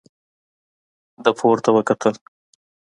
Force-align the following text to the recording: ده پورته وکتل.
ده 1.23 1.31
پورته 1.39 1.69
وکتل. 1.73 2.15